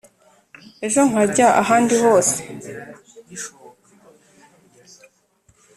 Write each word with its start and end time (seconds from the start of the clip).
ejo 0.85 1.01
nkajya 1.09 1.47
ahandi 1.61 1.95
hose 2.03 2.37